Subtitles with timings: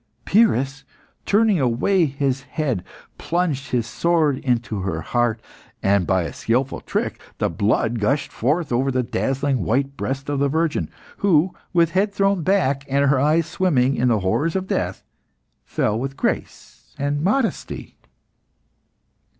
[0.25, 0.83] Pyrrhus,
[1.27, 2.83] turning away his head,
[3.19, 5.39] plunged his sword into her heart,
[5.83, 10.39] and by a skilful trick, the blood gushed forth over the dazzling white breast of
[10.39, 14.65] the virgin, who, with head thrown back, and her eyes swimming in the horrors of
[14.65, 15.03] death,
[15.65, 17.95] fell with grace and modesty.